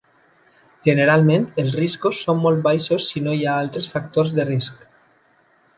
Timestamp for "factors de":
3.95-4.49